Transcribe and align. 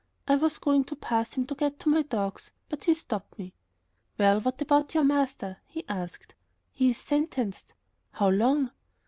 I 0.27 0.35
was 0.35 0.57
going 0.57 0.85
to 0.85 0.95
pass 0.95 1.33
him 1.35 1.45
to 1.45 1.53
get 1.53 1.77
to 1.81 1.89
my 1.89 2.01
dogs, 2.01 2.49
but 2.69 2.85
he 2.85 2.95
stopped 2.95 3.37
me. 3.37 3.53
"Well, 4.17 4.39
what 4.41 4.59
about 4.59 4.95
your 4.95 5.03
master?" 5.03 5.57
he 5.67 5.85
asked. 5.87 6.33
"He 6.71 6.89
is 6.89 6.97
sentenced." 6.97 7.75
"How 8.13 8.29
long?" 8.29 8.71